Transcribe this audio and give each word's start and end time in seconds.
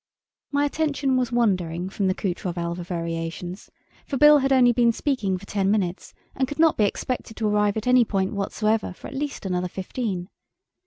My 0.51 0.65
attention 0.65 1.15
was 1.15 1.31
wandering 1.31 1.87
from 1.87 2.07
the 2.07 2.15
Kutrov 2.15 2.57
Alva 2.57 2.83
variations, 2.83 3.69
for 4.07 4.17
Bill 4.17 4.39
had 4.39 4.51
only 4.51 4.71
been 4.71 4.91
speaking 4.91 5.37
for 5.37 5.45
ten 5.45 5.69
minutes, 5.69 6.15
and 6.33 6.47
could 6.47 6.57
not 6.57 6.75
be 6.75 6.85
expected 6.85 7.37
to 7.37 7.47
arrive 7.47 7.77
at 7.77 7.85
any 7.85 8.03
point 8.03 8.33
whatsoever 8.33 8.93
for 8.93 9.05
at 9.05 9.13
least 9.13 9.45
another 9.45 9.67
fifteen. 9.67 10.29